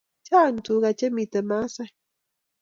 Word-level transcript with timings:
Chang 0.27 0.57
tuka 0.65 0.89
che 0.99 1.07
miten 1.15 1.45
maasai 1.49 1.91